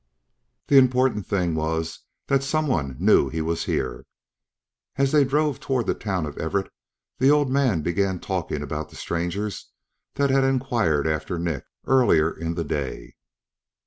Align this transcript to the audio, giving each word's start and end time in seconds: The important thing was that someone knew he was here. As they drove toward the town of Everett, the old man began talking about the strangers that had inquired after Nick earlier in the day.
The 0.65 0.79
important 0.79 1.27
thing 1.27 1.53
was 1.53 1.99
that 2.25 2.41
someone 2.41 2.95
knew 2.97 3.29
he 3.29 3.39
was 3.43 3.65
here. 3.65 4.07
As 4.95 5.11
they 5.11 5.23
drove 5.23 5.59
toward 5.59 5.85
the 5.85 5.93
town 5.93 6.25
of 6.25 6.39
Everett, 6.39 6.71
the 7.19 7.29
old 7.29 7.51
man 7.51 7.83
began 7.83 8.19
talking 8.19 8.63
about 8.63 8.89
the 8.89 8.95
strangers 8.95 9.71
that 10.15 10.31
had 10.31 10.43
inquired 10.43 11.05
after 11.05 11.37
Nick 11.37 11.65
earlier 11.85 12.31
in 12.35 12.55
the 12.55 12.63
day. 12.63 13.13